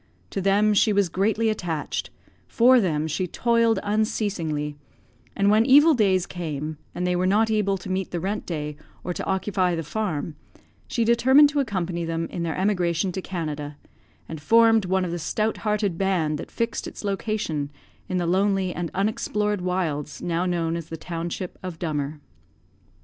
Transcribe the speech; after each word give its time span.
To 0.31 0.41
them 0.41 0.73
she 0.73 0.91
was 0.91 1.09
greatly 1.09 1.47
attached 1.49 2.09
for 2.47 2.79
them 2.79 3.05
she 3.05 3.27
toiled 3.27 3.77
unceasingly; 3.83 4.75
and 5.35 5.51
when 5.51 5.63
evil 5.63 5.93
days 5.93 6.25
came, 6.25 6.79
and 6.95 7.05
they 7.05 7.15
were 7.15 7.27
not 7.27 7.51
able 7.51 7.77
to 7.77 7.87
meet 7.87 8.09
the 8.09 8.19
rent 8.19 8.47
day, 8.47 8.77
or 9.03 9.13
to 9.13 9.23
occupy 9.25 9.75
the 9.75 9.83
farm, 9.83 10.35
she 10.87 11.03
determined 11.03 11.49
to 11.49 11.59
accompany 11.59 12.03
them 12.03 12.25
in 12.31 12.41
their 12.41 12.57
emigration 12.57 13.11
to 13.11 13.21
Canada, 13.21 13.77
and 14.27 14.41
formed 14.41 14.85
one 14.85 15.05
of 15.05 15.11
the 15.11 15.19
stout 15.19 15.57
hearted 15.57 15.99
band 15.99 16.39
that 16.39 16.49
fixed 16.49 16.87
its 16.87 17.03
location 17.03 17.69
in 18.09 18.17
the 18.17 18.25
lonely 18.25 18.73
and 18.73 18.89
unexplored 18.95 19.61
wilds 19.61 20.19
now 20.19 20.47
known 20.47 20.75
as 20.75 20.89
the 20.89 20.97
township 20.97 21.59
of 21.61 21.77
Dummer. 21.77 22.19